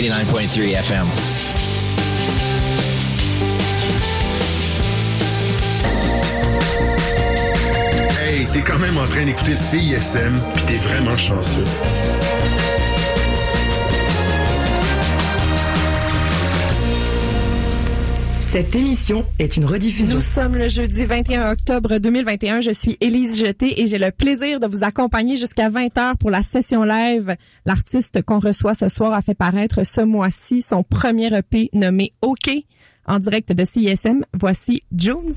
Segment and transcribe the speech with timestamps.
[0.00, 1.06] 89.3 FM.
[8.22, 11.64] Hey, t'es quand même en train d'écouter le CISM, puis t'es vraiment chanceux.
[18.50, 20.14] Cette émission est une rediffusion.
[20.14, 22.62] Nous sommes le jeudi 21 octobre 2021.
[22.62, 26.42] Je suis Élise Jeté et j'ai le plaisir de vous accompagner jusqu'à 20h pour la
[26.42, 27.36] session live.
[27.66, 32.50] L'artiste qu'on reçoit ce soir a fait paraître ce mois-ci son premier EP nommé OK
[33.04, 34.24] en direct de CISM.
[34.32, 35.34] Voici Jones.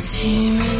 [0.00, 0.77] See me.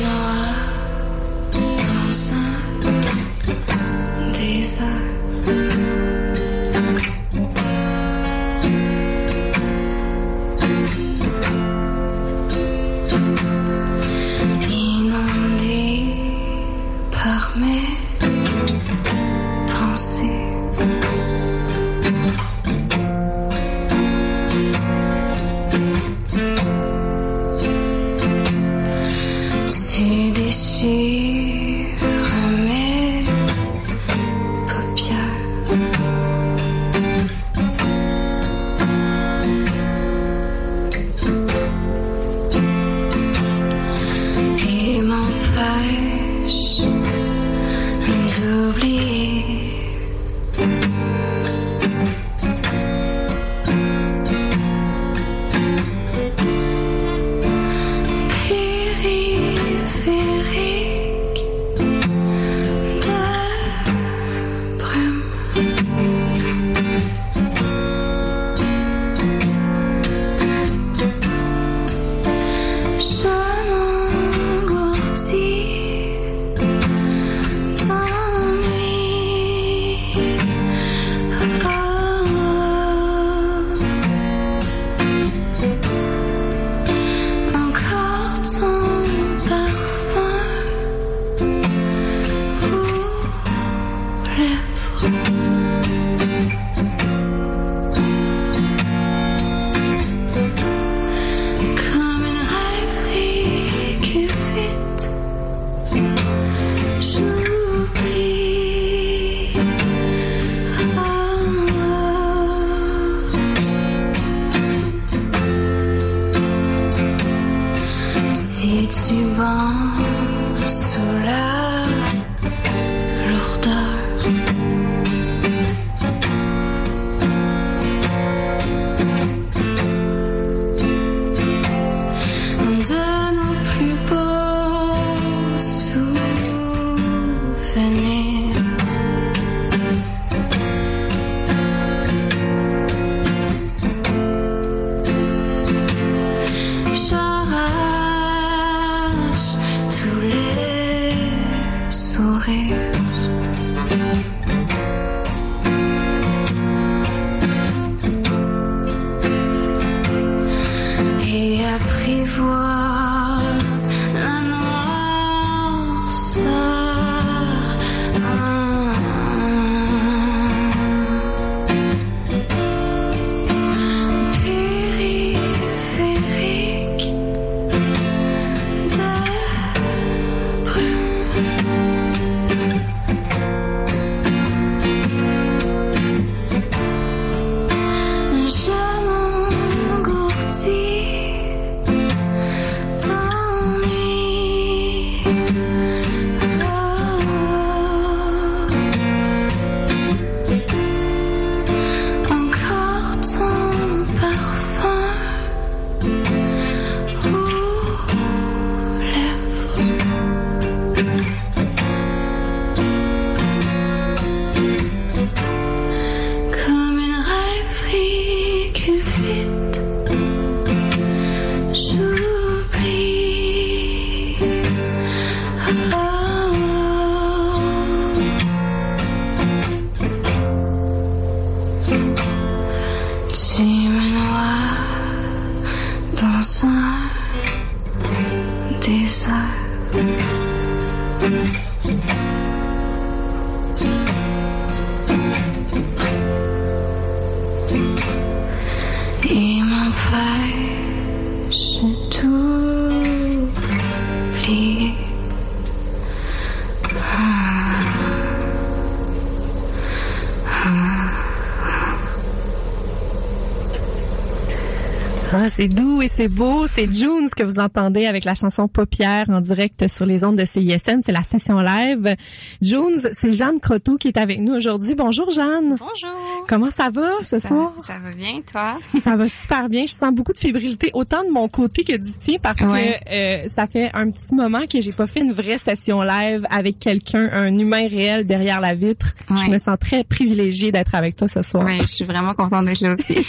[266.08, 266.66] Et c'est beau.
[266.66, 270.44] C'est Junes que vous entendez avec la chanson Paupière en direct sur les ondes de
[270.46, 271.00] CISM.
[271.00, 272.16] C'est la session live.
[272.62, 274.94] Junes, c'est Jeanne Croteau qui est avec nous aujourd'hui.
[274.94, 275.76] Bonjour Jeanne.
[275.78, 276.46] Bonjour.
[276.48, 277.74] Comment ça va ce Ça, soir?
[277.86, 278.78] ça va bien, toi?
[279.02, 279.82] Ça va super bien.
[279.86, 282.98] Je sens beaucoup de fébrilité, autant de mon côté que du tien, parce Ouais.
[283.06, 283.12] que
[283.44, 286.78] euh, ça fait un petit moment que j'ai pas fait une vraie session live avec
[286.78, 289.14] quelqu'un, un humain réel derrière la vitre.
[289.30, 291.64] Je me sens très privilégiée d'être avec toi ce soir.
[291.66, 293.14] Oui, je suis vraiment contente d'être là aussi.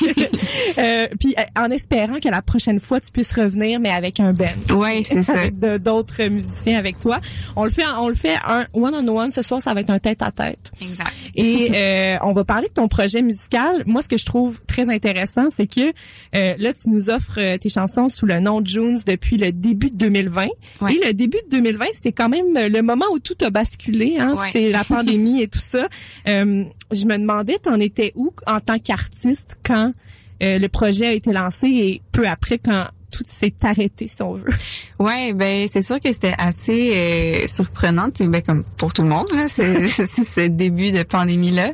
[0.77, 4.33] Euh, puis euh, en espérant que la prochaine fois tu puisses revenir, mais avec un
[4.33, 4.45] band.
[4.75, 5.33] oui, c'est ça.
[5.39, 7.19] avec d'autres musiciens avec toi.
[7.55, 9.31] On le fait, on le fait un one on one.
[9.31, 10.71] Ce soir, ça va être un tête à tête.
[10.81, 11.11] Exact.
[11.35, 13.83] Et euh, on va parler de ton projet musical.
[13.85, 15.89] Moi, ce que je trouve très intéressant, c'est que
[16.35, 19.51] euh, là, tu nous offres euh, tes chansons sous le nom de Junes depuis le
[19.51, 20.47] début de 2020.
[20.81, 20.93] Ouais.
[20.93, 24.17] Et le début de 2020, c'est quand même le moment où tout a basculé.
[24.19, 24.33] Hein?
[24.35, 24.49] Ouais.
[24.51, 25.87] C'est la pandémie et tout ça.
[26.27, 29.93] Euh, je me demandais, t'en étais où en tant qu'artiste quand
[30.41, 34.51] le projet a été lancé et peu après quand tout s'est arrêté, si on veut.
[34.99, 39.25] Ouais, ben c'est sûr que c'était assez euh, surprenant, ben comme pour tout le monde
[39.33, 41.71] là, c'est ce début de pandémie là.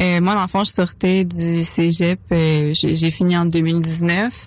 [0.00, 4.46] Euh, moi, dans le fond, je sortais du cégep, euh, j'ai fini en 2019.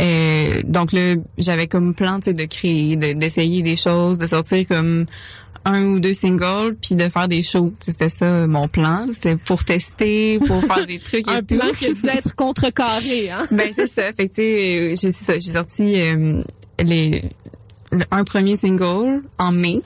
[0.00, 5.06] Euh, donc là, j'avais comme plan, de créer, de- d'essayer des choses, de sortir comme
[5.70, 7.72] un ou deux singles, puis de faire des shows.
[7.80, 9.06] C'était ça mon plan.
[9.12, 11.56] C'était pour tester, pour faire des trucs et Un tout.
[11.56, 13.46] plan qui a dû être contrecarré, hein?
[13.50, 14.12] Ben c'est ça.
[14.12, 14.34] Fait que
[14.94, 16.42] tu sais, euh, j'ai sorti euh,
[16.82, 17.24] les
[17.92, 19.80] le- un premier single en mai.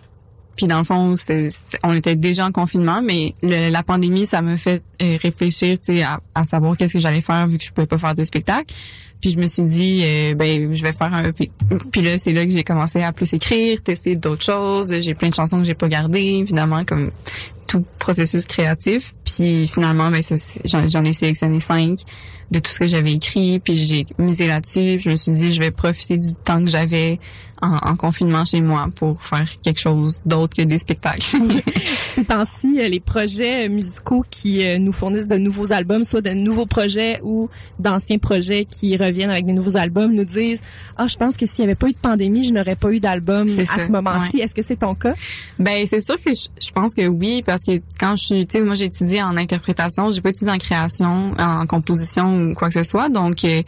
[0.57, 1.49] Puis dans le fond, c'était-
[1.83, 5.95] on était déjà en confinement, mais le- la pandémie, ça m'a fait euh, réfléchir, tu
[5.95, 8.25] sais, à, à savoir qu'est-ce que j'allais faire vu que je pouvais pas faire de
[8.25, 8.75] spectacle.
[9.23, 11.50] Puis je me suis dit, euh, ben je vais faire un EP.
[11.93, 14.93] Puis là, c'est là que j'ai commencé à plus écrire, tester d'autres choses.
[15.00, 17.11] J'ai plein de chansons que j'ai pas gardées, évidemment, comme
[17.69, 19.14] tout processus créatif.
[19.25, 20.23] Puis finalement, ben
[20.64, 22.00] j'en ai sélectionné cinq
[22.52, 23.59] de tout ce que j'avais écrit.
[23.59, 25.00] Puis j'ai misé là-dessus.
[25.00, 27.18] Je me suis dit, je vais profiter du temps que j'avais
[27.62, 31.25] en, en confinement chez moi pour faire quelque chose d'autre que des spectacles.
[31.76, 36.30] Ces temps-ci, euh, les projets musicaux qui euh, nous fournissent de nouveaux albums, soit de
[36.30, 40.62] nouveaux projets ou d'anciens projets qui reviennent avec des nouveaux albums, nous disent
[40.97, 43.00] Ah, je pense que s'il n'y avait pas eu de pandémie, je n'aurais pas eu
[43.00, 44.40] d'album à ça, ce moment-ci.
[44.40, 45.14] Est-ce que c'est ton cas?
[45.59, 48.59] Ben c'est sûr que je, je pense que oui parce que quand je suis tu
[48.59, 52.75] sais moi j'ai étudié en interprétation, j'ai pas étudié en création, en composition quoi que
[52.75, 53.62] ce soit donc euh,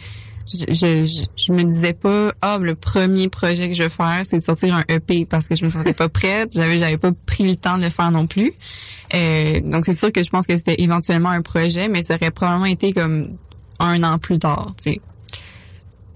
[0.47, 4.39] je, je, je, me disais pas ah le premier projet que je vais faire c'est
[4.39, 7.49] de sortir un EP parce que je me sentais pas prête, j'avais j'avais pas pris
[7.49, 8.53] le temps de le faire non plus.
[9.15, 12.31] Euh, donc c'est sûr que je pense que c'était éventuellement un projet mais ça aurait
[12.31, 13.37] probablement été comme
[13.79, 15.01] un an plus tard, tu sais.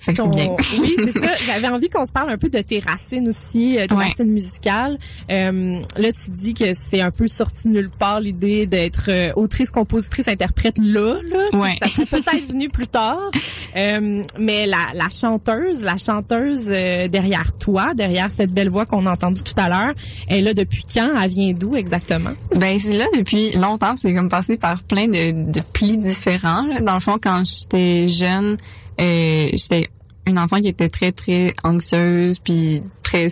[0.09, 0.57] Fait que c'est Ton- bien.
[0.81, 1.35] Oui, c'est ça.
[1.47, 4.07] J'avais envie qu'on se parle un peu de tes racines aussi, euh, tes Ouais.
[4.09, 4.99] racines musicales.
[5.31, 9.71] Euh, là, tu dis que c'est un peu sorti nulle part l'idée d'être euh, autrice,
[9.71, 11.17] compositrice, interprète là.
[11.31, 11.75] là Ouais.
[11.79, 13.31] Ça serait peut-être venu plus tard.
[13.77, 19.05] Euh, mais la, la chanteuse, la chanteuse euh, derrière toi, derrière cette belle voix qu'on
[19.07, 19.93] a entendue tout à l'heure,
[20.27, 21.11] elle est là depuis quand?
[21.23, 22.31] Elle vient d'où exactement?
[22.57, 26.63] Ben c'est là depuis longtemps, c'est comme passé par plein de, de plis différents.
[26.67, 26.81] là.
[26.81, 28.57] Dans le fond, quand j'étais jeune,
[29.01, 29.89] euh, j'étais
[30.29, 33.29] une enfant qui était très très anxieuse, puis très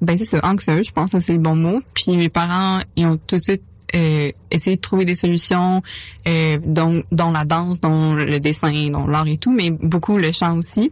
[0.00, 1.80] ben c'est ça anxieuse, je pense c'est le bon mot.
[1.94, 3.62] Puis mes parents ils ont tout de suite
[3.94, 5.80] euh, essayé de trouver des solutions,
[6.26, 10.32] euh, dont, dont la danse, dont le dessin, dont l'art et tout, mais beaucoup le
[10.32, 10.90] chant aussi.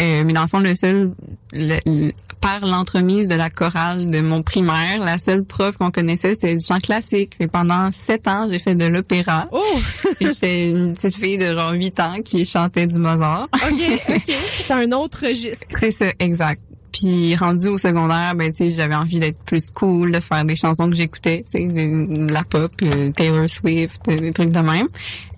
[0.00, 1.12] Euh, mais dans le fond, le seul,
[1.54, 2.12] le- le-
[2.44, 6.60] par l'entremise de la chorale de mon primaire, la seule prof qu'on connaissait, c'était du
[6.60, 7.36] chant classique.
[7.40, 9.48] Et pendant sept ans, j'ai fait de l'opéra.
[9.50, 9.62] Oh,
[10.20, 13.48] J'étais une petite fille de genre huit ans qui chantait du Mozart.
[13.54, 14.34] ok, ok.
[14.66, 15.66] C'est un autre registre.
[15.70, 16.60] C'est ça, exact.
[16.94, 20.54] Puis rendu au secondaire, ben tu sais, j'avais envie d'être plus cool, de faire des
[20.54, 24.86] chansons que j'écoutais, tu sais, de, la pop, euh, Taylor Swift, des trucs de même.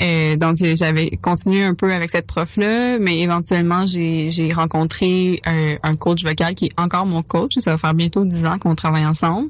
[0.02, 4.52] Euh, donc euh, j'avais continué un peu avec cette prof là, mais éventuellement j'ai j'ai
[4.52, 7.54] rencontré un, coach vocal qui est encore mon coach.
[7.56, 9.48] Ça va faire bientôt dix ans qu'on travaille ensemble.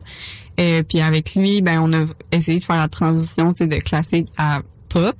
[0.61, 3.79] Euh, puis avec lui, ben on a essayé de faire la transition, tu sais, de
[3.79, 5.17] classique à pop.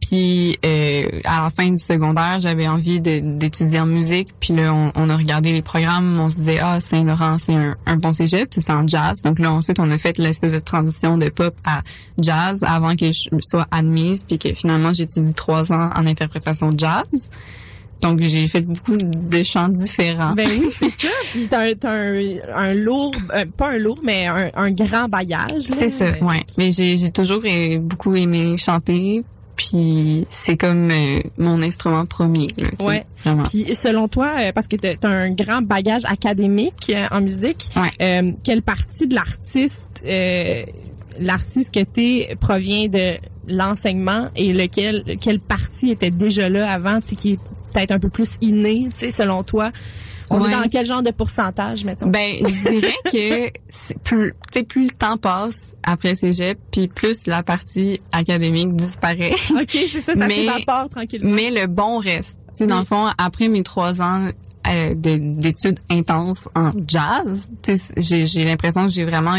[0.00, 4.28] Puis euh, à la fin du secondaire, j'avais envie d'étudier en musique.
[4.40, 6.18] Puis là, on, on a regardé les programmes.
[6.20, 9.22] On se disait ah Saint-Laurent c'est un, un bon cégep, c'est en jazz.
[9.22, 11.82] Donc là ensuite on a fait l'espèce de transition de pop à
[12.20, 17.30] jazz avant que je sois admise, puis que finalement j'étudie trois ans en interprétation jazz.
[18.02, 20.34] Donc j'ai fait beaucoup de chants différents.
[20.34, 21.08] Ben oui, c'est ça.
[21.32, 22.20] Puis t'as un, t'as un,
[22.54, 25.62] un lourd, euh, pas un lourd, mais un, un grand bagage.
[25.62, 26.44] C'est ça, ouais.
[26.58, 29.24] Mais j'ai j'ai toujours euh, beaucoup aimé chanter.
[29.56, 33.04] Puis c'est comme euh, mon instrument premier, là, tu Ouais.
[33.24, 33.44] vraiment.
[33.44, 37.68] Puis selon toi, euh, parce que t'as as un grand bagage académique euh, en musique,
[37.76, 37.90] Ouais.
[38.02, 40.62] euh, quelle partie de l'artiste, euh,
[41.18, 43.14] l'artiste que t'es provient de
[43.48, 47.38] l'enseignement et lequel, quelle partie était déjà là avant, tu sais, qui est
[47.72, 49.70] peut-être un peu plus inné, tu sais, selon toi?
[50.30, 50.48] On Ouais.
[50.48, 52.06] est dans quel genre de pourcentage, mettons?
[52.08, 57.26] Ben, je dirais que plus, tu sais, plus le temps passe après cégep, puis plus
[57.26, 59.34] la partie académique disparaît.
[59.50, 61.30] OK, c'est ça, ça mais- s'évapore tranquillement.
[61.32, 62.38] Mais le bon reste.
[62.48, 64.28] Tu sais, dans le fond, après mes trois ans
[64.68, 67.50] euh, de- d'études intenses en jazz,
[67.96, 69.36] j'ai l'impression que j'ai vraiment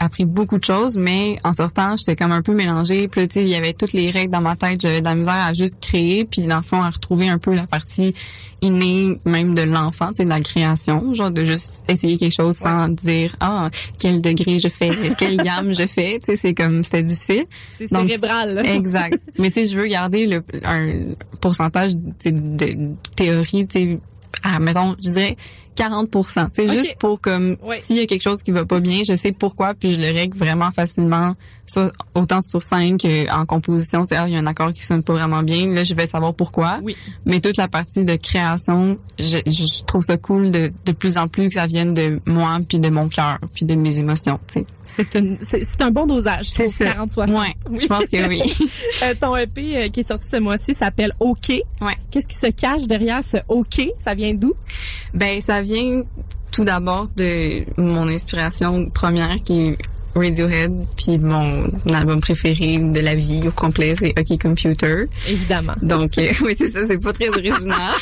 [0.00, 3.06] appris beaucoup de choses, mais en sortant, j'étais comme un peu mélangée.
[3.06, 4.80] Puis tu sais, il y avait toutes les règles dans ma tête.
[4.80, 7.54] J'avais de la misère à juste créer, puis dans le fond, à retrouver un peu
[7.54, 8.14] la partie
[8.62, 12.56] innée même de l'enfant, tu sais, de la création, genre de juste essayer quelque chose
[12.56, 16.82] sans dire ah quel degré je fais, quelle gamme je fais, tu sais, c'est comme
[16.82, 17.44] c'était difficile.
[17.74, 18.54] C'est cérébral.
[18.54, 18.64] là.
[18.74, 19.18] Exact.
[19.38, 23.98] Mais tu sais, je veux garder le, un pourcentage de théorie, tu sais,
[24.42, 25.36] à, mettons, je dirais
[25.80, 27.80] 40% C'est juste pour comme Ouais.
[27.82, 30.12] s'il y a quelque chose qui va pas bien, je sais pourquoi puis je le
[30.12, 31.34] règle vraiment facilement
[31.70, 34.84] soit autant sur scène qu'en composition, tu sais, ah, il y a un accord qui
[34.84, 36.80] sonne pas vraiment bien, là je vais savoir pourquoi.
[36.82, 36.96] Oui.
[37.24, 41.28] Mais toute la partie de création, je, je trouve ça cool de, de plus en
[41.28, 44.38] plus que ça vienne de moi puis de mon cœur puis de mes émotions.
[44.84, 46.46] C'est un bon dosage.
[46.46, 47.26] C'est trouve, ça.
[47.26, 47.38] 40-60.
[47.38, 48.42] Ouais, je pense que oui.
[49.02, 51.48] Euh, ton EP euh, qui est sorti ce mois-ci s'appelle OK.
[51.48, 51.96] Ouais.
[52.10, 53.80] Qu'est-ce qui se cache derrière ce OK?
[53.98, 54.52] Ça vient d'où?
[55.14, 56.02] Ben, ça vient
[56.52, 59.78] tout d'abord de mon inspiration première qui est
[60.14, 65.04] Radiohead, puis mon album préféré de la vie au complet, c'est OK Computer.
[65.28, 65.74] Évidemment.
[65.82, 67.94] Donc, euh, oui, c'est ça, c'est pas très original.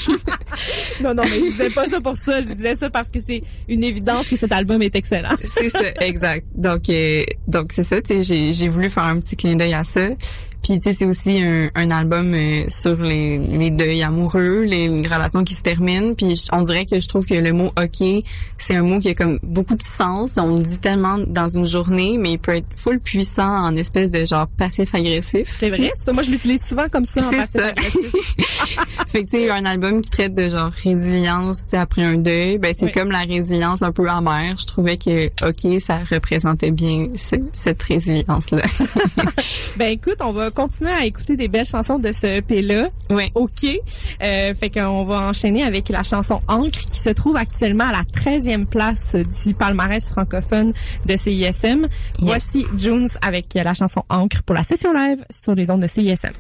[1.00, 2.40] Non, non, mais je disais pas ça pour ça.
[2.40, 5.28] Je disais ça parce que c'est une évidence que cet album est excellent.
[5.38, 6.46] c'est ça, exact.
[6.56, 9.74] Donc, euh, donc c'est ça, tu sais, j'ai, j'ai voulu faire un petit clin d'œil
[9.74, 10.08] à ça.
[10.62, 14.88] Puis, tu sais, c'est aussi un, un album euh, sur les, les deuils amoureux, les,
[14.88, 16.14] les relations qui se terminent.
[16.14, 18.24] Puis, on dirait que je trouve que le mot «OK»,
[18.58, 20.32] c'est un mot qui a comme beaucoup de sens.
[20.36, 24.10] On le dit tellement dans une journée, mais il peut être full puissant en espèce
[24.10, 25.48] de genre passif-agressif.
[25.56, 26.12] C'est vrai, ça.
[26.12, 27.72] Moi, je l'utilise souvent comme ça en C'est ça.
[29.08, 32.74] Fait que tu sais, un album qui traite de genre résilience, après un deuil, ben
[32.74, 32.92] c'est Oui.
[32.92, 34.56] comme la résilience un peu amère.
[34.58, 38.64] Je trouvais que OK, ça représentait bien ce- cette résilience là.
[39.76, 42.88] Ben écoute, on va continuer à écouter des belles chansons de ce EP-là.
[43.34, 43.64] OK.
[44.22, 48.02] Euh, fait qu'on va enchaîner avec la chanson Ancre qui se trouve actuellement à la
[48.02, 50.72] 13e place du palmarès francophone
[51.06, 51.86] de CISM.
[52.18, 56.32] Voici Jones avec la chanson Ancre pour la session live sur les ondes de CISM.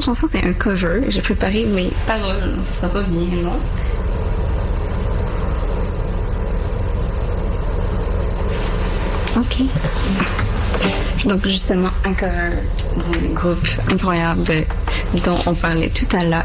[0.00, 1.02] chanson, c'est un cover.
[1.08, 3.58] J'ai préparé mes paroles, euh, ça sera pas bien long.
[9.36, 9.62] Ok.
[11.26, 12.50] Donc justement, un cover
[13.20, 14.64] du groupe incroyable
[15.24, 16.44] dont on parlait tout à l'heure.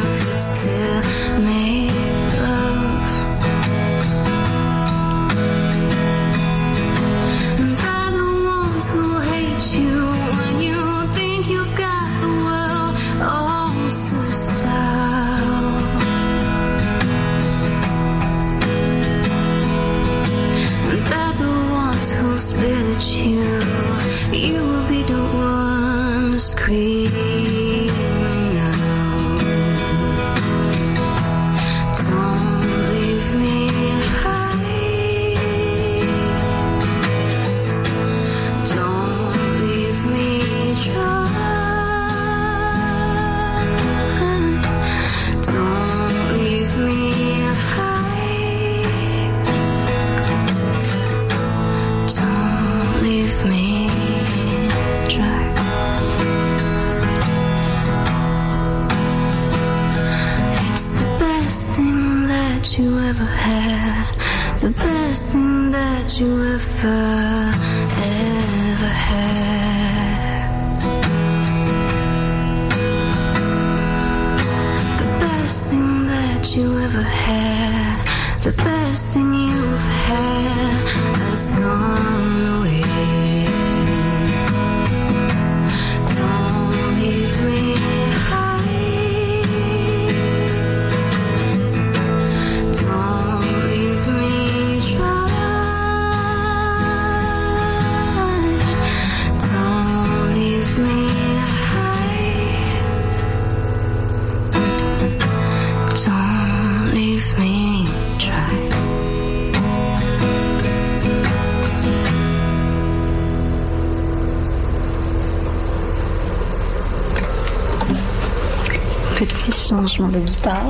[119.81, 120.63] de guitare.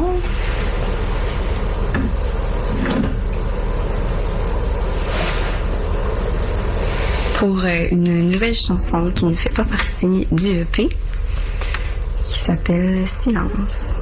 [7.38, 10.88] Pour euh, une nouvelle chanson qui ne fait pas partie du EP,
[12.26, 13.96] qui s'appelle Silence.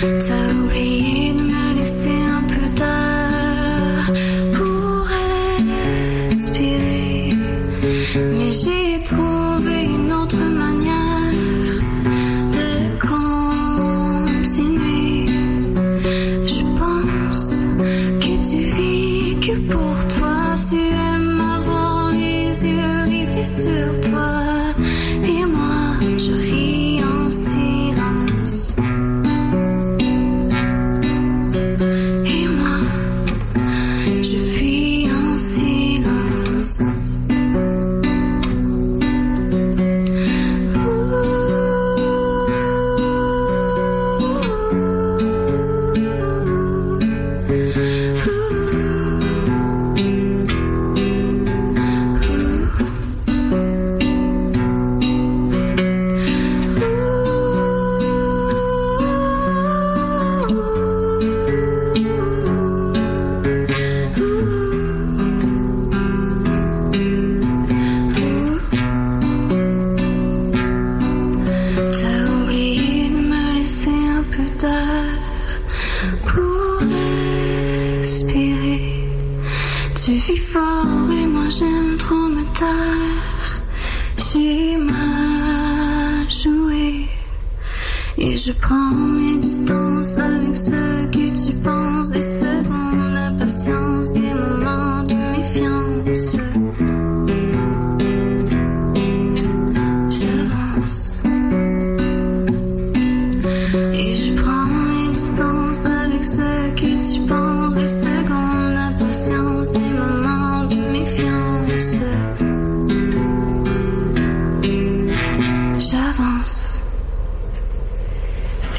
[0.00, 0.39] 在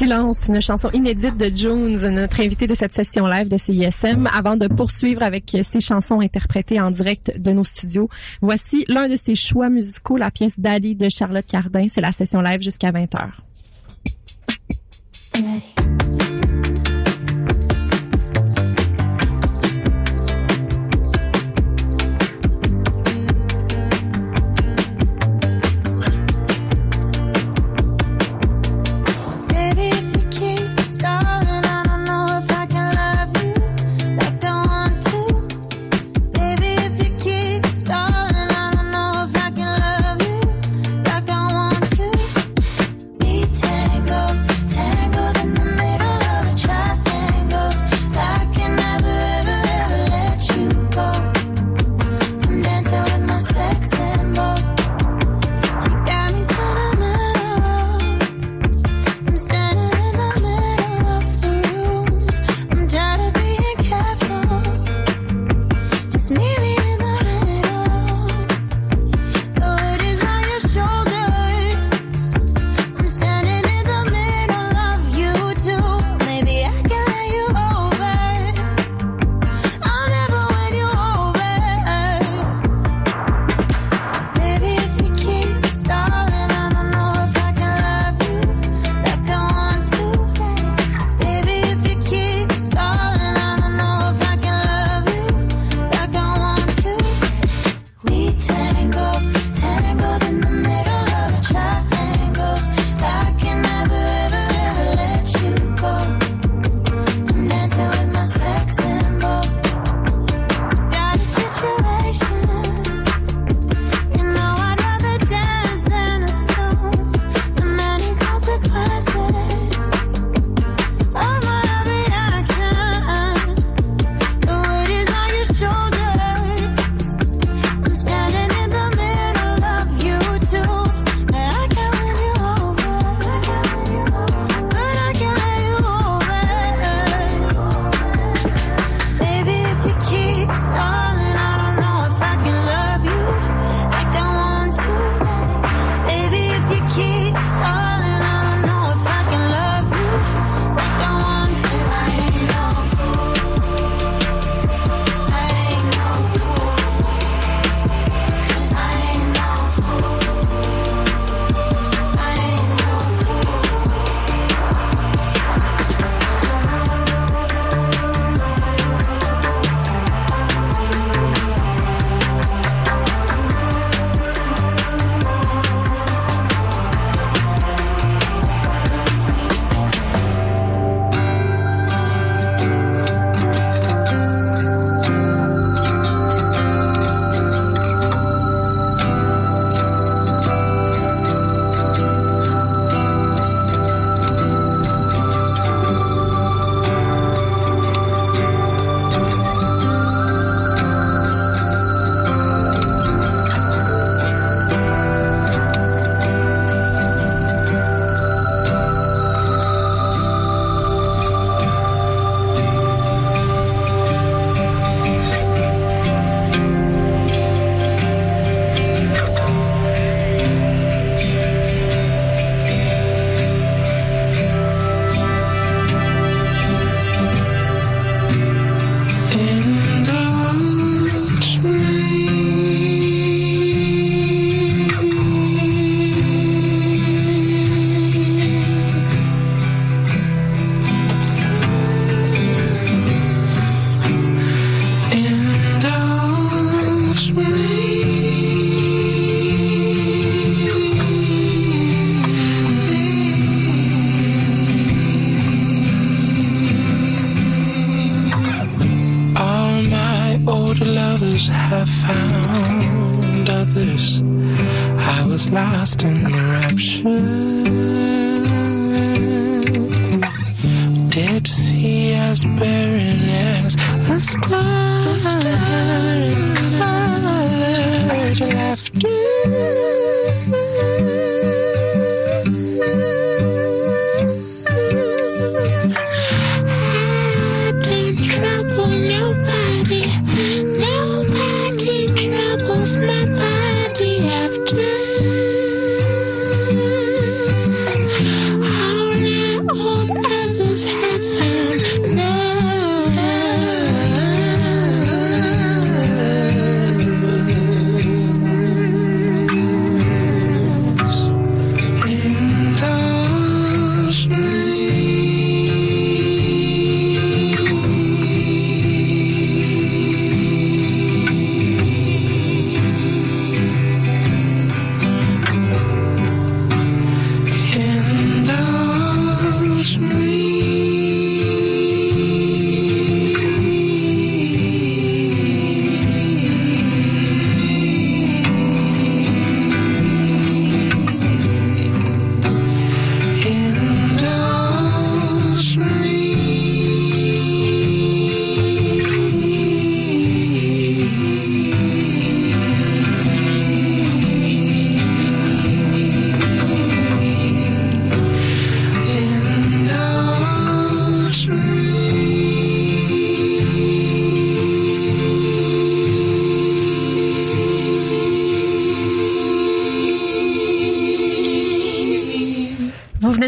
[0.02, 4.26] Silence, une chanson inédite de Jones, notre invité de cette session live de CISM.
[4.26, 4.36] Ah.
[4.36, 8.08] Avant de poursuivre avec ses chansons interprétées en direct de nos studios,
[8.40, 11.86] voici l'un de ses choix musicaux, la pièce Daddy de Charlotte Cardin.
[11.88, 13.30] C'est la session live jusqu'à 20h.
[15.34, 16.31] Daddy.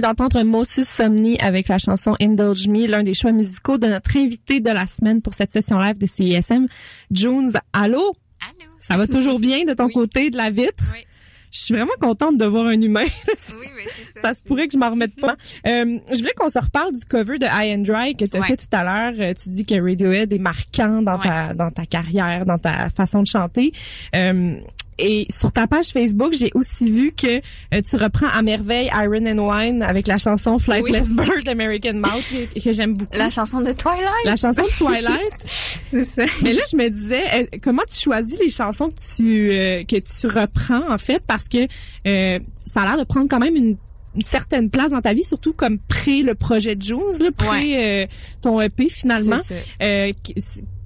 [0.04, 4.60] D'entendre Mossus Somni avec la chanson Indulge Me, l'un des choix musicaux de notre invité
[4.60, 6.66] de la semaine pour cette session live de CISM,
[7.10, 7.52] Jones.
[7.72, 7.98] Allô?
[8.38, 8.70] Allô?
[8.78, 9.94] Ça va toujours bien de ton Oui.
[9.94, 10.84] côté de la vitre?
[10.92, 11.00] Oui.
[11.50, 13.04] Je suis vraiment contente de voir un humain.
[13.06, 13.84] Oui, mais
[14.14, 15.36] c'est Ça se pourrait que je m'en remette pas.
[15.66, 18.40] Euh, je voulais qu'on se reparle du cover de High and Dry que tu as
[18.40, 18.46] Ouais.
[18.48, 19.14] fait tout à l'heure.
[19.18, 23.22] Euh, Tu dis que Radiohead est marquant dans ta dans ta carrière, dans ta façon
[23.22, 23.72] de chanter.
[24.16, 24.56] Euh,
[24.98, 29.26] et sur ta page Facebook, j'ai aussi vu que euh, tu reprends à merveille Iron
[29.26, 32.24] and Wine avec la chanson Flightless Bird American Mouth
[32.54, 33.16] que, que j'aime beaucoup.
[33.16, 34.24] La chanson de Twilight.
[34.24, 35.48] La chanson de Twilight.
[35.90, 36.24] C'est ça.
[36.42, 39.96] Mais là, je me disais, euh, comment tu choisis les chansons que tu euh, que
[39.96, 41.66] tu reprends en fait, parce que
[42.06, 43.76] euh, ça a l'air de prendre quand même une,
[44.14, 48.02] une certaine place dans ta vie, surtout comme pré le projet de Jones, là, pré
[48.02, 48.06] euh,
[48.42, 49.38] ton EP finalement.
[49.82, 50.12] Euh,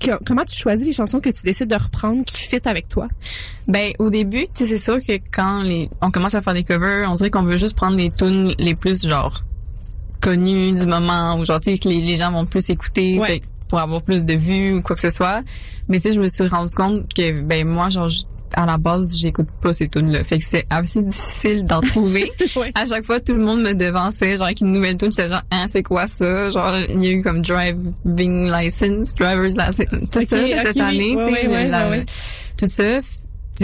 [0.00, 3.08] que- comment tu choisis les chansons que tu décides de reprendre qui fit avec toi?
[3.66, 6.64] Ben au début, tu sais, c'est sûr que quand les on commence à faire des
[6.64, 9.42] covers, on dirait qu'on veut juste prendre les tunes les plus genre
[10.20, 13.26] connues du moment ou genre tu sais que les, les gens vont plus écouter Ouais.
[13.28, 15.42] fait que pour avoir plus de vues ou quoi que ce soit.
[15.88, 18.08] Mais tu sais, je me suis rendu compte que ben moi genre
[18.54, 20.24] à la base, j'écoute pas ces tunes là.
[20.24, 22.30] Fait que c'est assez difficile d'en trouver.
[22.56, 22.72] Ouais.
[22.74, 25.42] À chaque fois, tout le monde me devançait genre avec une nouvelle tune, j'étais genre
[25.50, 26.50] hein, c'est quoi ça?
[26.50, 31.34] Genre il y a eu comme driving license, driver's license, tout ça cette année, tu
[31.34, 32.00] sais, la-
[32.56, 33.00] tout ça.
[33.00, 33.06] Tu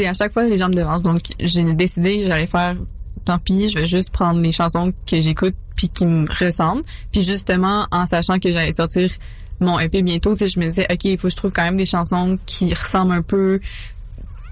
[0.02, 1.02] sais, à chaque fois, les gens me devancent.
[1.02, 2.76] Donc, j'ai décidé que j'allais faire,
[3.24, 6.82] tant pis, je vais juste prendre les chansons que j'écoute puis qui me ressemblent.
[7.12, 9.08] Puis justement, en sachant que j'allais sortir
[9.60, 11.62] mon EP bientôt, tu sais, je me disais, OK, il faut que je trouve quand
[11.62, 13.60] même des chansons qui ressemblent un peu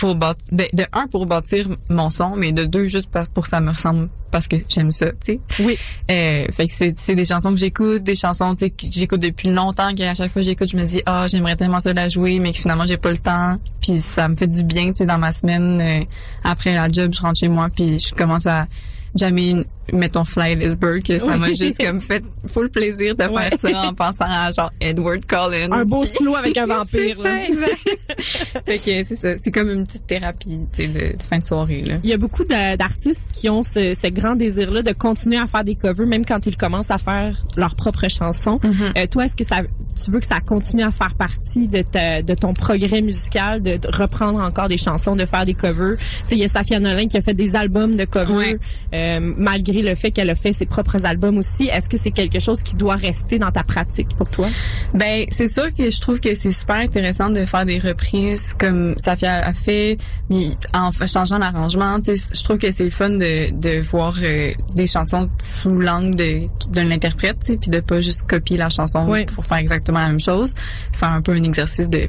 [0.02, 3.48] pour bât- de, de un, pour bâtir mon son, mais de deux, juste pour que
[3.48, 5.40] ça me ressemble parce que j'aime ça, tu sais.
[5.60, 5.78] Oui.
[6.10, 9.20] Euh, fait que c'est c'est des chansons que j'écoute, des chansons tu sais, que j'écoute
[9.20, 12.08] depuis longtemps qu'à chaque fois que j'écoute, je me dis ah j'aimerais tellement ça la
[12.08, 13.58] jouer, mais que finalement j'ai pas le temps.
[13.80, 16.04] Puis ça me fait du bien, tu sais, dans ma semaine euh,
[16.42, 18.66] après la job, je rentre chez moi puis je commence à
[19.14, 20.56] jammer mettons Fly
[21.04, 21.38] que ça Oui.
[21.38, 23.50] m'a juste comme fait full plaisir de Ouais.
[23.50, 25.72] faire ça en pensant à genre Edward Cullen.
[25.72, 27.16] Un beau slow avec un vampire.
[27.16, 27.46] c'est là.
[27.46, 29.06] ça, exact.
[29.08, 30.86] c'est ça, c'est comme une petite thérapie, de,
[31.16, 31.94] de fin de soirée là.
[32.04, 35.64] Il y a beaucoup d'artistes qui ont ce, ce grand désir-là de continuer à faire
[35.64, 38.58] des covers, même quand ils commencent à faire leurs propres chansons.
[38.62, 38.98] Mm-hmm.
[38.98, 39.62] Euh, toi, est-ce que ça,
[40.02, 43.76] tu veux que ça continue à faire partie de, ta, de ton progrès musical, de,
[43.76, 45.96] de reprendre encore des chansons, de faire des covers?
[45.98, 48.58] Tu sais, il y a Safia Nolin qui a fait des albums de covers, Ouais.
[48.94, 51.68] euh, malgré le fait qu'elle a fait ses propres albums aussi.
[51.68, 54.48] Est-ce que c'est quelque chose qui doit rester dans ta pratique pour toi?
[54.94, 58.94] Ben, c'est sûr que je trouve que c'est super intéressant de faire des reprises comme
[58.98, 59.98] Safia a fait,
[60.30, 61.98] mais en changeant l'arrangement.
[62.04, 66.42] Je trouve que c'est le fun de, de voir euh, des chansons sous l'angle de,
[66.70, 70.54] de l'interprète, puis de pas juste copier la chanson pour faire exactement la même chose.
[70.92, 72.08] Faire un peu un exercice de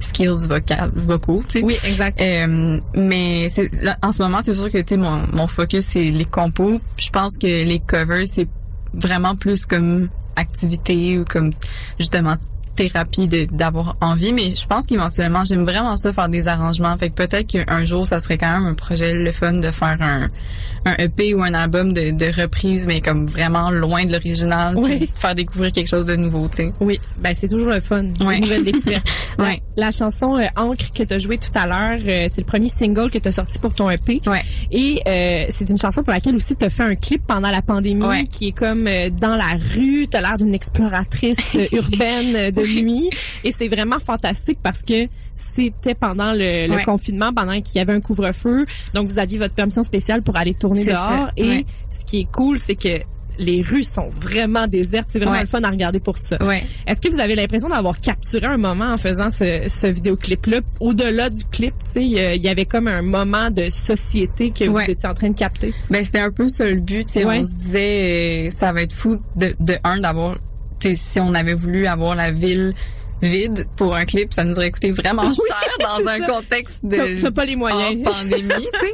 [0.00, 1.64] skills vocal, vocaux, tu sais.
[1.64, 2.20] Oui, exact.
[2.20, 3.48] Euh, mais
[3.82, 6.80] là, en ce moment, c'est sûr que tu sais mon, mon focus c'est les compos.
[6.98, 8.48] Je pense que les covers c'est
[8.94, 11.52] vraiment plus comme activité ou comme
[11.98, 12.36] justement
[12.76, 16.96] thérapie de d'avoir envie, mais je pense qu'éventuellement, j'aime vraiment ça faire des arrangements.
[16.96, 19.98] Fait que peut-être qu'un jour, ça serait quand même un projet le fun de faire
[20.00, 20.28] un,
[20.86, 25.10] un EP ou un album de, de reprise, mais comme vraiment loin de l'original, Oui.
[25.14, 26.72] faire découvrir quelque chose de nouveau, tu sais.
[26.80, 28.04] Oui, ben c'est toujours le fun.
[28.20, 28.36] Ouais.
[28.38, 29.10] Une nouvelle découverte.
[29.38, 29.60] Ouais.
[29.80, 32.68] La, chanson euh, Ancre que tu as jouée tout à l'heure, euh, c'est le premier
[32.68, 34.20] single que tu as sorti pour ton EP.
[34.26, 34.42] Ouais.
[34.70, 37.62] Et euh, c'est une chanson pour laquelle aussi tu as fait un clip pendant la
[37.62, 38.24] pandémie Ouais.
[38.24, 42.50] qui est comme euh, dans la rue, tu as l'air d'une exploratrice euh, urbaine euh,
[42.50, 43.10] de nuit
[43.44, 46.84] et c'est vraiment fantastique parce que c'était pendant le, le Ouais.
[46.84, 48.66] confinement, pendant qu'il y avait un couvre-feu.
[48.94, 52.30] Donc vous aviez votre permission spéciale pour aller tourner dehors ça, et ce qui est
[52.30, 53.00] cool, c'est que
[53.40, 55.40] les rues sont vraiment désertes, c'est vraiment Ouais.
[55.40, 56.36] le fun à regarder pour ça.
[56.44, 56.62] Ouais.
[56.86, 60.60] Est-ce que vous avez l'impression d'avoir capturé un moment en faisant ce, ce vidéoclip-là?
[60.80, 64.84] Au-delà du clip, il y avait comme un moment de société que Ouais.
[64.84, 65.72] vous étiez en train de capter?
[65.90, 69.18] Ben c'était un peu ça le but, on se disait euh, ça va être fou
[69.36, 70.36] de de un d'avoir
[70.96, 72.72] si on avait voulu avoir la ville
[73.22, 75.44] vide pour un clip, ça nous aurait coûté vraiment cher
[75.80, 76.26] dans un ça.
[76.26, 78.06] contexte de T'as- pas les moyens.
[78.06, 78.92] hors pandémie, tu sais.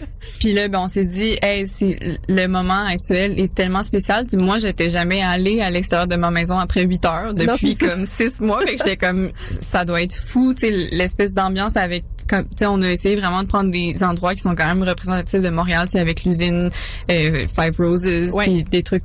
[0.40, 1.98] Puis là, ben, on s'est dit, hey, c'est
[2.28, 4.26] le moment actuel est tellement spécial.
[4.34, 8.40] Moi, j'étais jamais allée à l'extérieur de ma maison après 8 heures depuis comme six
[8.40, 8.60] mois.
[8.60, 9.30] Fait que j'étais comme,
[9.70, 13.48] ça doit être fou, tu sais, l'espèce d'ambiance avec comme on a essayé vraiment de
[13.48, 16.70] prendre des endroits qui sont quand même représentatifs de Montréal c'est avec l'usine
[17.10, 19.02] euh, Five Roses puis des trucs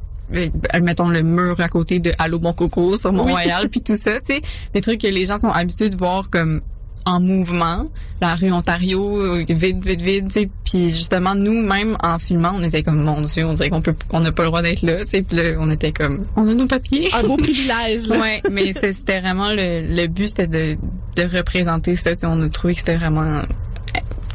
[0.81, 4.35] mettons le mur à côté de Allô Bon Coco sur Mont-Royal puis tout ça tu
[4.35, 4.41] sais
[4.73, 6.61] des trucs que les gens sont habitués de voir comme
[7.05, 7.87] en mouvement,
[8.19, 12.61] la rue Ontario vide vide vide, tu sais, puis justement nous même en filmant, on
[12.63, 15.05] était comme mon dieu, on dirait qu'on peut on n'a pas le droit d'être là,
[15.05, 17.09] tu sais, puis là on était comme on a nos papiers.
[17.13, 18.09] Un beau privilège.
[18.09, 18.19] là.
[18.19, 20.77] Ouais, mais c'était vraiment le, le but, c'était de,
[21.15, 22.11] de représenter ça.
[22.13, 23.41] tu sais, on a trouvé que c'était vraiment,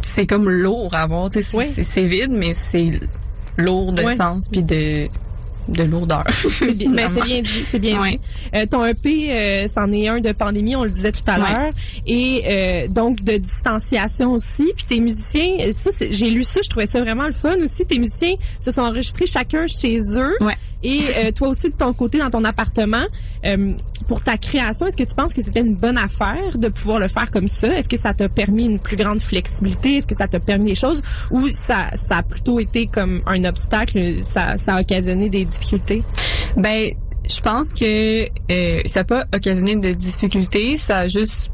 [0.00, 1.28] c'est comme lourd à voir.
[1.28, 3.00] tu sais, C'est vide, mais c'est
[3.58, 5.08] lourd de sens puis de
[5.68, 6.24] de lourdeur.
[6.50, 8.12] C'est bien, ben, c'est bien dit, c'est bien Ouais.
[8.12, 8.20] dit.
[8.56, 11.52] Euh, ton EP, euh, c'en est un de pandémie, on le disait tout à Ouais.
[11.52, 11.72] l'heure,
[12.06, 14.72] et euh, donc de distanciation aussi.
[14.76, 17.86] Puis tes musiciens, euh, ça, j'ai lu ça, je trouvais ça vraiment le fun aussi.
[17.86, 20.56] Tes musiciens se sont enregistrés chacun chez eux, Ouais.
[20.82, 23.04] et euh, toi aussi de ton côté dans ton appartement.
[24.08, 27.08] Pour ta création, est-ce que tu penses que c'était une bonne affaire de pouvoir le
[27.08, 27.68] faire comme ça?
[27.68, 29.98] Est-ce que ça t'a permis une plus grande flexibilité?
[29.98, 31.02] Est-ce que ça t'a permis des choses?
[31.30, 36.02] Ou ça, ça a plutôt été comme un obstacle Ça, ça a occasionné des difficultés?
[36.56, 36.90] Ben,
[37.28, 41.51] je pense que euh, ça n'a pas occasionné de difficultés, ça a juste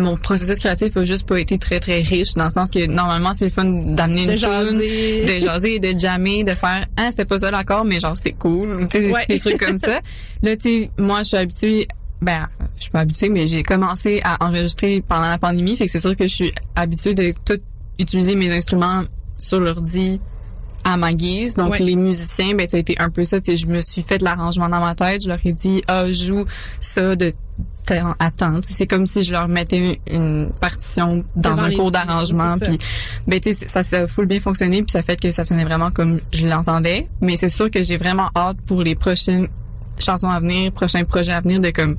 [0.00, 3.34] mon processus créatif a juste pas été très très riche dans le sens que normalement
[3.34, 4.78] c'est le fun d'amener une tune,
[5.26, 8.86] de jaser, de jammer, de faire ah c'était pas ça l'accord mais genre c'est cool,
[8.90, 9.24] tu sais Ouais.
[9.28, 10.00] des trucs comme ça.
[10.42, 11.88] Là tu sais moi je suis habituée
[12.22, 15.92] ben je suis pas habituée mais j'ai commencé à enregistrer pendant la pandémie fait que
[15.92, 17.60] c'est sûr que je suis habituée de tout
[17.98, 19.02] utiliser mes instruments
[19.38, 20.20] sur l'ordi
[20.84, 21.56] à ma guise.
[21.56, 21.80] Donc Ouais.
[21.80, 23.40] les musiciens, ben ça a été un peu ça.
[23.40, 25.20] Tu sais, je me suis fait de l'arrangement dans ma tête.
[25.24, 26.44] Je leur ai dit, ah, joue
[26.78, 27.32] ça de
[27.88, 32.56] sais, C'est comme si je leur mettais une partition dans Devant un cours d'arrangement.
[32.58, 32.78] Puis
[33.26, 34.82] ben tu sais, ça ça a full bien fonctionné.
[34.82, 37.08] Puis ça fait que ça sonnait vraiment comme je l'entendais.
[37.20, 39.48] Mais c'est sûr que j'ai vraiment hâte pour les prochaines
[39.98, 41.96] chansons à venir, prochains projets à venir de comme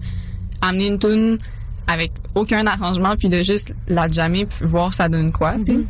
[0.62, 1.38] amener une tune
[1.88, 5.72] avec aucun arrangement puis de juste la jammer puis voir ça donne quoi tu sais
[5.74, 5.86] Mm-hmm.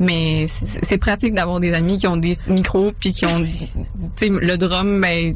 [0.00, 3.50] Mais c'est pratique d'avoir des amis qui ont des micros puis qui ont tu
[4.16, 5.34] sais le drum ben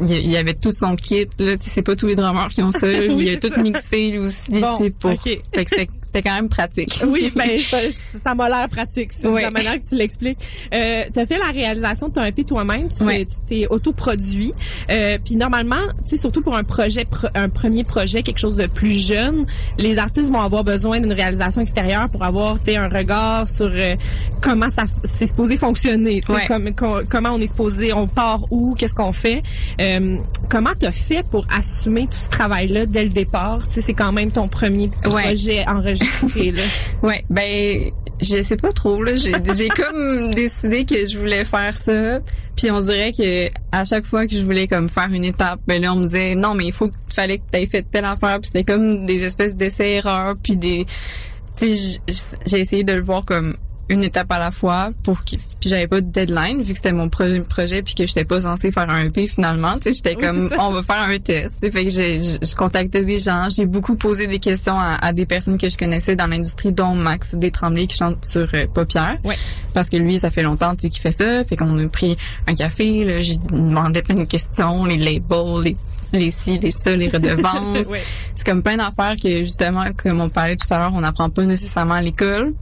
[0.00, 2.86] il y- avait tout son kit là c'est pas tous les drummers qui ont ça
[3.08, 3.60] Oui, il a tout ça.
[3.62, 5.22] mixé lui aussi Bon, tu sais pour ok.
[5.54, 5.70] fait que
[6.04, 9.88] c'était quand même pratique Oui, ben ça, ça m'a l'air pratique, c'est la manière que
[9.88, 10.38] tu l'expliques.
[10.72, 13.04] Euh, tu as fait la réalisation de ton EP toi-même, tu
[13.48, 14.52] t'es- autoproduit.
[14.90, 18.54] Euh, puis normalement, tu sais surtout pour un projet pro- un premier projet, quelque chose
[18.56, 19.46] de plus jeune,
[19.78, 23.66] les artistes vont avoir besoin d'une réalisation extérieure pour avoir tu sais un regard sur
[23.66, 23.96] euh,
[24.40, 26.46] comment ça c'est supposé fonctionner, tu sais Ouais.
[26.46, 29.42] comme- com- comment on est supposé, on part où, qu'est-ce qu'on fait.
[29.80, 30.16] Euh,
[30.50, 33.60] comment tu as fait pour assumer tout ce travail là dès le départ?
[33.68, 35.22] C'est quand même ton premier Ouais.
[35.24, 36.62] projet enregistré là.
[37.02, 37.90] Ouais, ben
[38.20, 39.32] je sais pas trop là, j'ai
[39.68, 42.20] comme décidé que je voulais faire ça,
[42.56, 45.82] puis on dirait que à chaque fois que je voulais comme faire une étape, ben
[45.82, 48.38] là on me disait non mais il faut que fallait que tu fait telle affaire,
[48.40, 50.86] puis c'était comme des espèces d'essais erreurs puis des
[51.56, 53.56] tu sais j- j'ai essayé de le voir comme
[53.88, 56.92] une étape à la fois pour que puis j'avais pas de deadline vu que c'était
[56.92, 60.24] mon projet puis que j'étais pas censée faire un EP finalement tu sais j'étais Oui,
[60.26, 63.48] comme on va faire un test tu sais fait que j'ai je contactais des gens
[63.54, 66.94] j'ai beaucoup posé des questions à, à des personnes que je connaissais dans l'industrie dont
[66.94, 68.66] Max Détremblay qui chante sur euh,
[69.24, 69.36] Ouais.
[69.72, 72.16] parce que lui ça fait longtemps tu sais qu'il fait ça fait qu'on a pris
[72.46, 75.76] un café là j'ai demandé plein de questions les labels les
[76.12, 77.86] les ci, les ça, les redevances.
[77.90, 78.00] Ouais.
[78.36, 81.44] C'est comme plein d'affaires que justement, comme on parlait tout à l'heure, on n'apprend pas
[81.44, 82.52] nécessairement à l'école.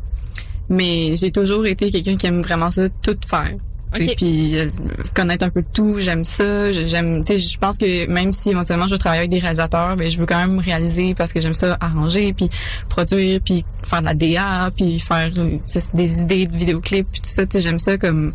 [0.72, 3.50] Mais j'ai toujours été quelqu'un qui aime vraiment ça, tout faire.
[3.94, 4.16] tu sais, Ok.
[4.16, 4.68] Puis euh,
[5.14, 6.72] connaître un peu tout, j'aime ça.
[6.72, 9.38] Je- J'aime, tu sais, je pense que même si éventuellement je veux travailler avec des
[9.38, 12.48] réalisateurs, ben je veux quand même réaliser parce que j'aime ça arranger, puis
[12.88, 15.30] produire, puis faire de la DA, puis faire
[15.94, 17.44] des idées de vidéoclips, puis tout ça.
[17.44, 18.32] Tu sais, j'aime ça comme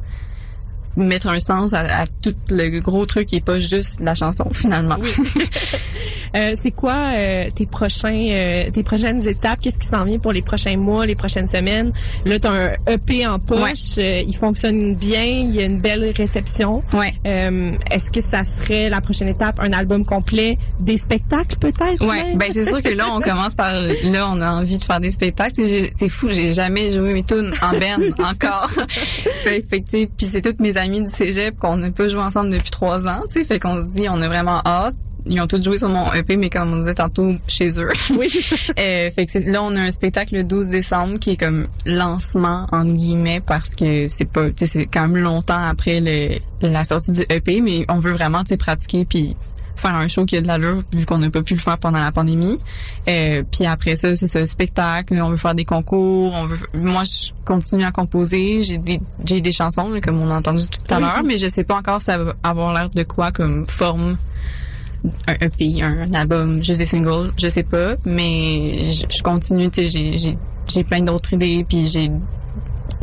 [0.96, 4.48] mettre un sens à, à tout le gros truc qui est pas juste la chanson
[4.54, 4.98] finalement.
[6.36, 9.60] Euh, c'est quoi euh, tes prochains, euh, tes prochaines étapes?
[9.62, 11.92] Qu'est-ce qui s'en vient pour les prochains mois, les prochaines semaines?
[12.26, 13.98] Là, t'as un EP en poche.
[14.00, 15.24] euh, il fonctionne bien.
[15.24, 16.84] Il y a une belle réception.
[16.94, 17.14] ouais.
[17.26, 22.24] Euh, Est-ce que ça serait la prochaine étape, un album complet, des spectacles peut-être Ouais,
[22.24, 22.38] même?
[22.38, 25.12] ben c'est sûr que là on commence par là on a envie de faire des
[25.12, 25.54] spectacles.
[25.56, 28.70] Tu C'est fou, j'ai jamais joué mes tunes en band encore.
[28.88, 32.72] fait, tu puis c'est toutes mes amies du cégep qu'on n'a pas joué ensemble depuis
[32.72, 33.22] trois ans.
[33.30, 34.96] Tu sais, fait qu'on se dit on a vraiment hâte.
[35.30, 37.92] Ils ont tous joué sur mon EP, mais comme on disait tantôt, chez eux.
[38.18, 38.56] Oui, c'est ça.
[38.78, 42.68] Euh, fait que là, on a un spectacle le 12 décembre qui est comme lancement,
[42.72, 46.84] entre guillemets, parce que c'est pas, tu sais, c'est quand même longtemps après le, la
[46.84, 49.36] sortie du EP, mais on veut vraiment, tu sais, pratiquer puis
[49.78, 52.00] faire un show qui a de l'allure vu qu'on n'a pas pu le faire pendant
[52.00, 52.60] la pandémie.
[53.08, 57.04] Euh, puis après ça, c'est le spectacle, on veut faire des concours, on veut moi
[57.04, 61.00] je continue à composer, j'ai des j'ai des chansons comme on a entendu tout à
[61.00, 64.18] l'heure, mais je sais pas encore ça va avoir l'air de quoi comme forme
[65.28, 69.88] un EP, un, album, juste des singles, je sais pas, mais je, je continue, tu
[69.90, 70.36] sais,
[70.68, 72.12] j'ai plein d'autres idées puis j'ai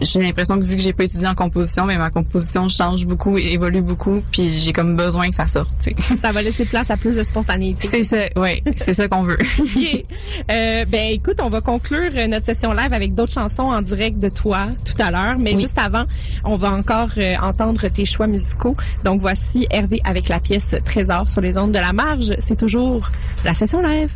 [0.00, 3.38] j'ai l'impression que vu que j'ai pas étudié en composition, mais ma composition change beaucoup
[3.38, 6.16] et évolue beaucoup, puis j'ai comme besoin que ça sorte, tu sais.
[6.16, 7.88] Ça va laisser place à plus de spontanéité.
[7.88, 9.38] C'est ça, ouais, c'est ça qu'on veut.
[9.76, 10.02] Yeah.
[10.50, 14.18] Euh, ben écoute, on va conclure euh, notre session live avec d'autres chansons en direct
[14.18, 15.60] de toi tout à l'heure, mais Oui.
[15.60, 16.04] juste avant,
[16.44, 18.76] on va encore euh, entendre tes choix musicaux.
[19.04, 22.34] Donc voici Hervé avec la pièce Trésor sur les ondes de la marge.
[22.38, 23.10] C'est toujours
[23.44, 24.12] la session live.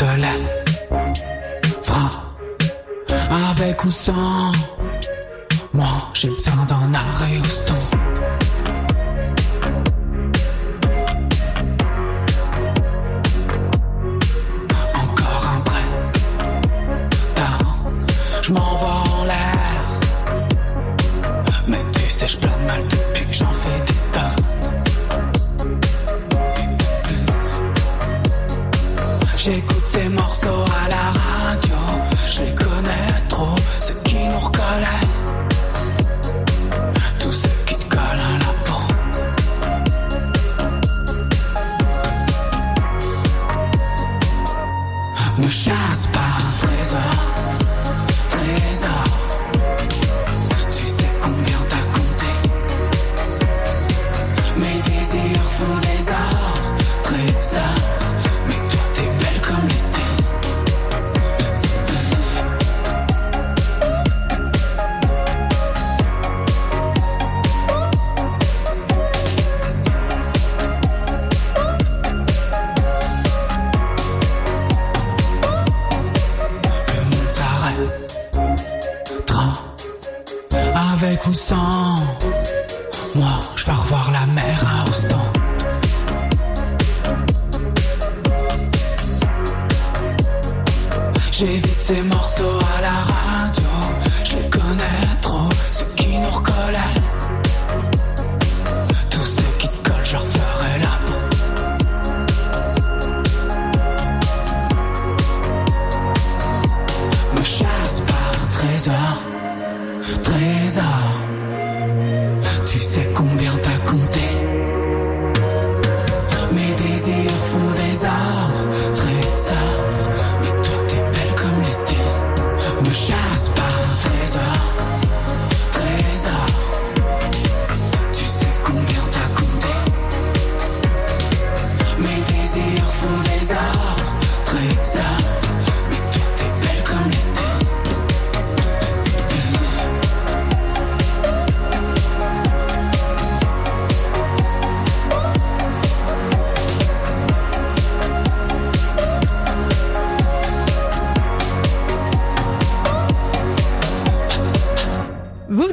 [0.00, 0.64] Lève,
[1.82, 2.10] franc,
[3.50, 4.50] avec ou sans.
[5.72, 7.76] Moi, j'ai besoin d'un arrêt au stand.
[14.94, 15.60] Encore un
[17.30, 18.06] breakdown,
[18.42, 20.00] je m'envoie en l'air.
[21.68, 23.93] Mais tu sais, je plane mal depuis que j'en fais des
[29.94, 30.08] J'écoute ces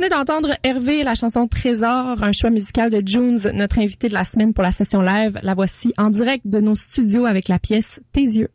[0.01, 4.23] venez d'entendre Hervé, la chanson Trésor, un choix musical de Junes, notre invité de la
[4.23, 5.37] semaine pour la session live.
[5.43, 8.49] La voici en direct de nos studios avec la pièce Tes yeux.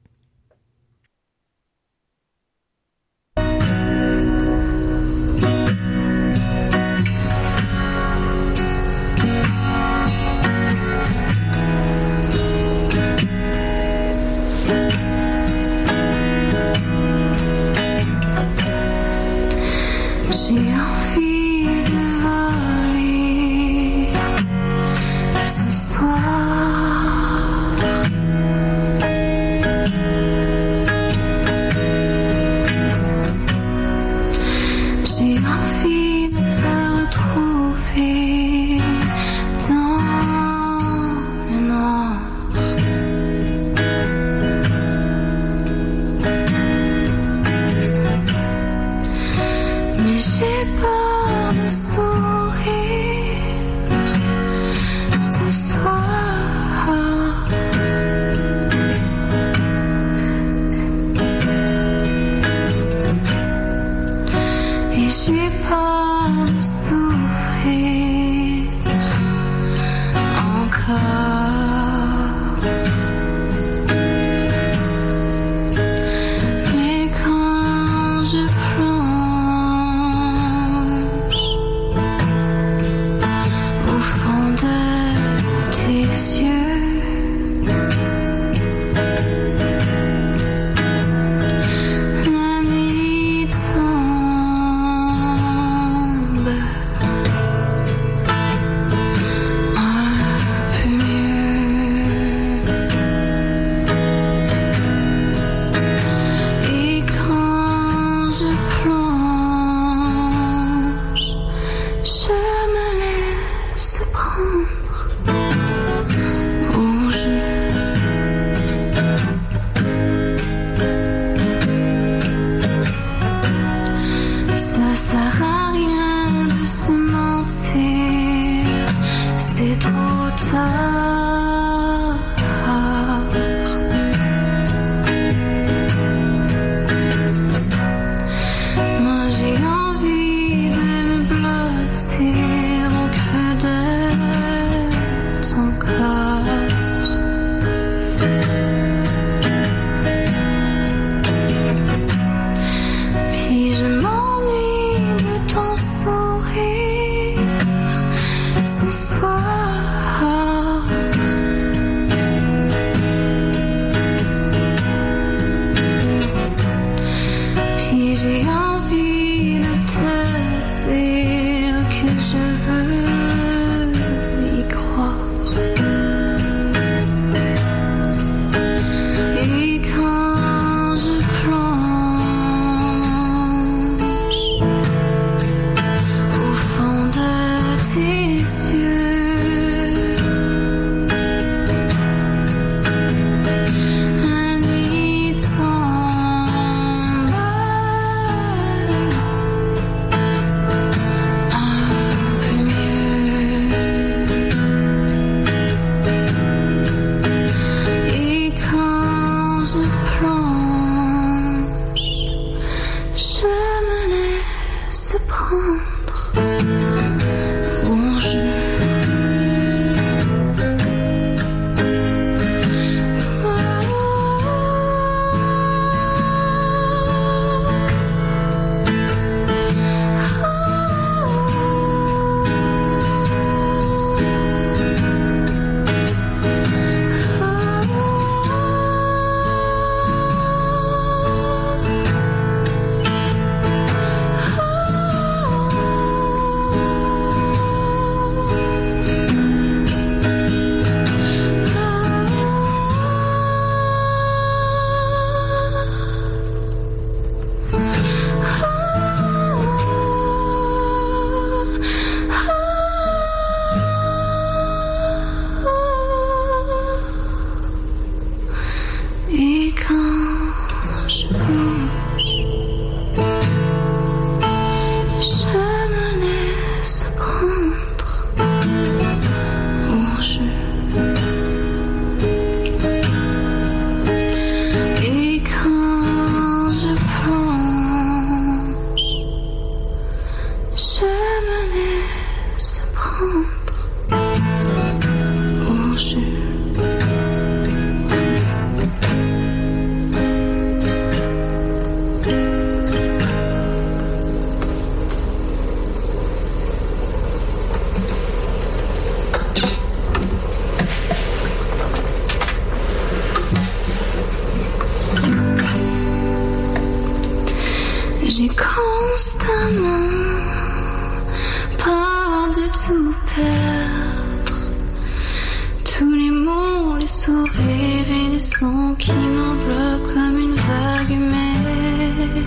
[327.27, 332.47] sont rêver sons qui m'enveloppent comme une vague humaine.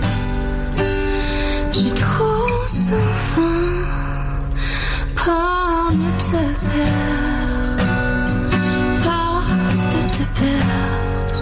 [1.72, 3.66] J'ai trop souvent
[5.16, 7.88] peur de te perdre,
[9.04, 9.44] peur
[9.92, 11.38] de te perdre.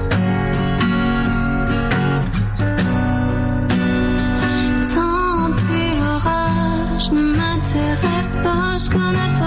[4.93, 9.38] Tant Tenter l'orage ne m'intéresse pas, je connais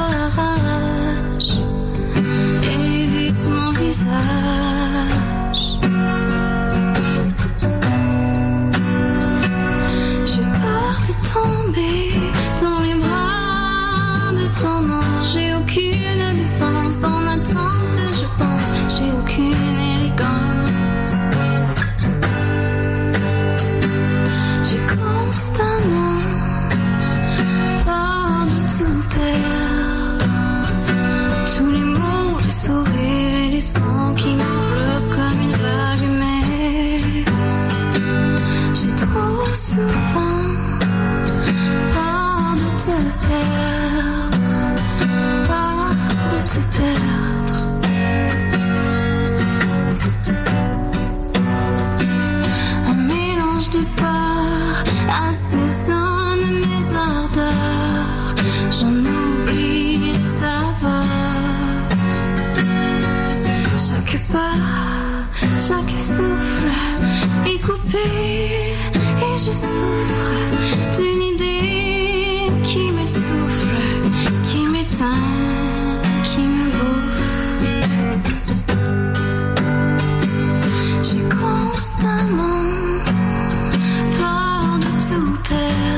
[85.52, 85.91] her.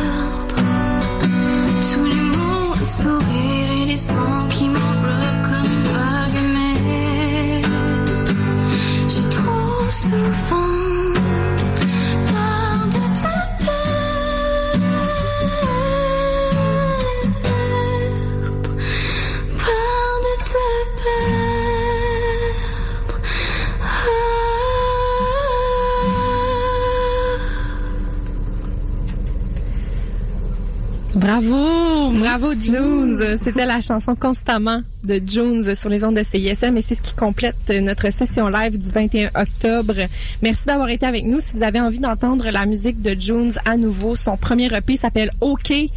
[32.63, 33.37] Junes!
[33.37, 37.13] C'était la chanson Constamment de Junes sur les ondes de CISM et c'est ce qui
[37.13, 39.95] complète notre session live du 21 octobre.
[40.41, 41.39] Merci d'avoir été avec nous.
[41.41, 45.31] Si vous avez envie d'entendre la musique de Junes à nouveau, son premier EP s'appelle
[45.41, 45.91] OK et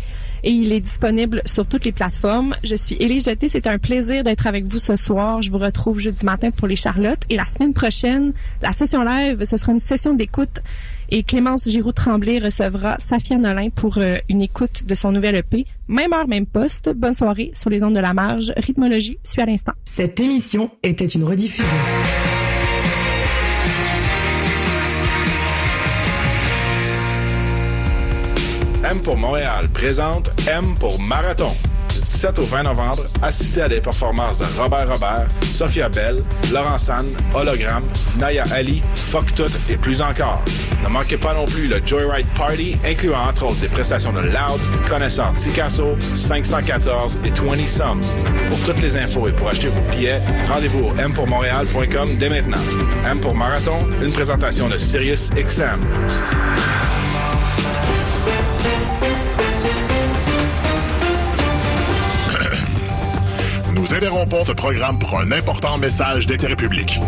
[0.51, 2.55] il est disponible sur toutes les plateformes.
[2.65, 3.49] Je suis Élie Jeté.
[3.49, 5.43] C'est un plaisir d'être avec vous ce soir.
[5.43, 9.45] Je vous retrouve jeudi matin pour les Charlottes et la semaine prochaine, la session live,
[9.45, 10.61] ce sera une session d'écoute
[11.11, 15.67] et Clémence Giroux-Tremblay recevra Safia Nolin pour euh, une écoute de son nouvel EP.
[15.89, 16.91] Même heure, même poste.
[16.95, 18.53] Bonne soirée sur les ondes de la marge.
[18.57, 19.73] Rythmologie suit à l'instant.
[19.85, 21.67] Cette émission était une rediffusion.
[28.89, 31.51] M pour Montréal présente M pour Marathon.
[32.07, 36.79] Du 17 au 20 novembre, assistez à des performances de Robert Robert, Sophia Bell, Laurent
[36.79, 37.05] San,
[37.35, 37.83] Hologramme,
[38.19, 40.43] Naya Ali, Fuck Tout et plus encore.
[40.85, 44.61] Ne manquez pas non plus le Joyride Party, incluant entre autres des prestations de Loud,
[44.89, 48.01] Connaisseur Ticasso, 514 et 20 Some.
[48.51, 52.63] Pour toutes les infos et pour acheter vos billets, rendez-vous au mpourmontréal.com dès maintenant.
[53.05, 55.81] M pour Marathon, une présentation de Sirius XM.
[63.89, 66.99] Nous interrompons ce programme pour un important message d'intérêt public.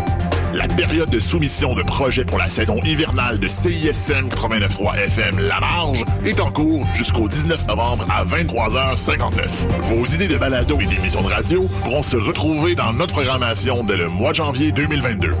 [0.53, 5.59] La période de soumission de projets pour la saison hivernale de CISM 89.3 FM La
[5.59, 9.67] Marge est en cours jusqu'au 19 novembre à 23h59.
[9.81, 13.97] Vos idées de balado et d'émissions de radio pourront se retrouver dans notre programmation dès
[13.97, 15.31] le mois de janvier 2022.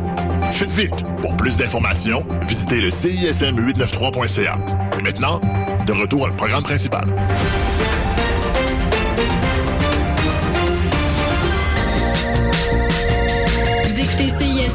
[0.51, 1.05] Faites vite!
[1.21, 4.57] Pour plus d'informations, visitez le CISM893.ca.
[4.99, 5.39] Et maintenant,
[5.85, 7.07] de retour au programme principal.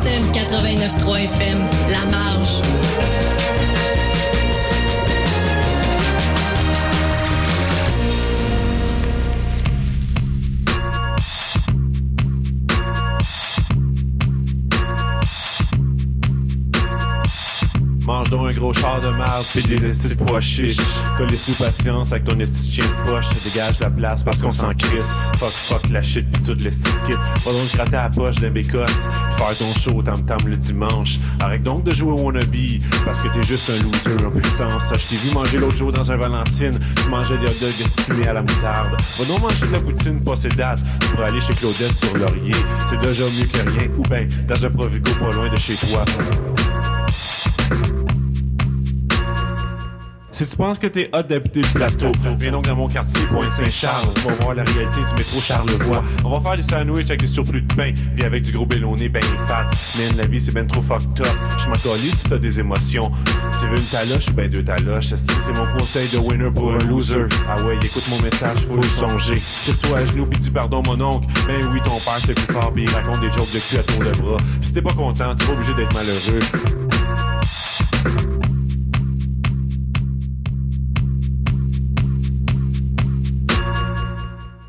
[0.04, 1.58] CISM 89.3 FM,
[1.90, 3.43] La Marge.
[18.30, 20.76] Mange un gros char de marde pis des estis de pois chiches.
[21.16, 23.26] Colisse-nous patience avec ton esti de chien de poche.
[23.44, 25.30] Dégage la place parce qu'on s'en crisse.
[25.36, 27.12] Fuck, fuck la shit pis tout l'esti de kit.
[27.12, 29.08] Va donc gratter la poche d'un bécosse.
[29.36, 31.18] Faire ton show tam tam le dimanche.
[31.40, 32.54] Arrête donc de jouer au wannabe
[33.04, 34.92] parce que t'es juste un loser en puissance.
[34.92, 36.78] Je t'ai vu manger l'autre jour dans un Valentine.
[36.96, 39.00] Tu mangeais des hot dogs estimés à la moutarde.
[39.18, 40.82] Va donc manger de la poutine pas ses dates.
[41.12, 42.54] Pourrais aller chez Claudette sur Laurier.
[42.86, 43.88] C'est déjà mieux que rien.
[43.96, 46.04] Ou ben, dans un Provigo pas loin de chez toi.
[50.34, 52.10] Si tu penses que t'es hot d'habiter le plateau,
[52.40, 54.08] viens donc dans mon quartier, Pointe-Saint-Charles.
[54.16, 56.02] On va voir la réalité du métro Charlevoix.
[56.24, 59.08] On va faire des sandwichs avec des surplus de pain, puis avec du gros bélonné
[59.08, 59.70] ben fat.
[59.96, 61.28] Man, la vie c'est ben trop fucked up.
[61.56, 63.12] Je m'en si t'as des émotions.
[63.60, 64.26] Tu veux une taloche?
[64.26, 65.14] Ou ben deux taloches?
[65.14, 67.26] C'est mon conseil de winner pour un loser?
[67.48, 69.36] Ah ouais, écoute mon message, faut le songer.
[69.36, 71.28] Pousse-toi à genoux puis dis pardon mon oncle.
[71.46, 73.84] Ben oui, ton père c'est plus fort, puis il raconte des jokes de cul à
[73.84, 74.38] tour de bras.
[74.58, 76.40] Puis si t'es pas content, t'es pas obligé d'être malheureux.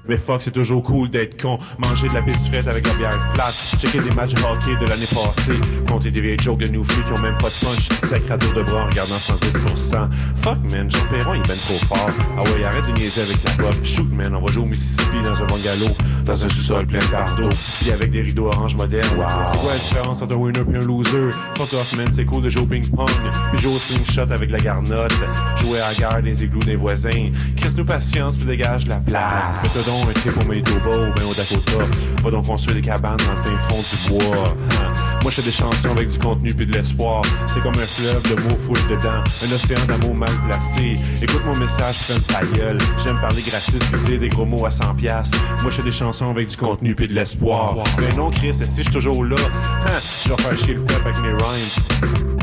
[0.07, 1.57] Mais fuck, c'est toujours cool d'être con.
[1.79, 3.51] Manger de la pisse frette avec la bière flat.
[3.79, 5.59] Checker des matchs de hockey de l'année passée.
[5.87, 7.89] Compter des vieilles jokes de new qui ont même pas de punch.
[8.03, 10.09] Sacré à tour de bras en regardant 110%.
[10.41, 12.09] Fuck, man, Jean Perron, il est ben trop fort.
[12.37, 13.83] Ah ouais, arrête de niaiser avec la pop.
[13.83, 15.95] Shoot, man, on va jouer au Mississippi dans un bungalow.
[16.25, 17.49] Dans un sous-sol plein de bardeaux.
[17.81, 19.25] Puis avec des rideaux orange modernes.
[19.45, 21.31] C'est quoi la différence entre un winner et un loser?
[21.55, 23.09] Fuck off, man, c'est cool de jouer au ping-pong.
[23.51, 25.13] Puis jouer au slingshot avec la garnotte.
[25.57, 27.29] Jouer à la guerre des igloos des voisins.
[27.57, 29.63] Crisse-nous patience, puis dégage la place.
[30.03, 31.85] Un trip au Manitoba ou ben au Dakota?
[32.21, 34.49] Va donc construire des cabanes dans le fin fond du bois.
[34.71, 34.93] Hein?
[35.21, 37.21] Moi, je fais des chansons avec du contenu puis de l'espoir.
[37.47, 39.23] C'est comme un fleuve de mots full dedans.
[39.23, 40.95] Un océan d'amour mal placé.
[41.21, 42.77] Écoute mon message, fais ta gueule.
[43.01, 45.37] J'aime parler gratis puis dire des gros mots à 100 piastres.
[45.61, 47.75] Moi, je fais des chansons avec du contenu puis de l'espoir.
[47.97, 49.37] Ben non, Chris, si je suis toujours là,
[49.85, 49.91] hein,
[50.25, 52.35] je vais faire chier le peuple avec mes rhymes.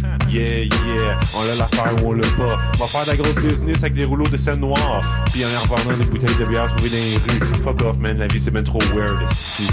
[0.30, 2.56] Yeah, yeah, on a l'affaire ou on l'a pas.
[2.80, 5.02] On va faire de la grosse business avec des rouleaux de scène noire.
[5.30, 7.62] Puis en revendant des bouteilles de bière trouvées dans les rues.
[7.62, 9.68] Fuck off, man, la vie c'est ben trop weird ici.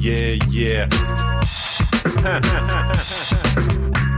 [0.00, 0.88] Yeah, yeah.